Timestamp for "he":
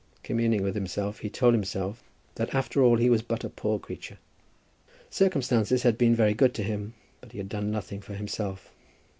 1.19-1.29, 2.97-3.07, 7.33-7.37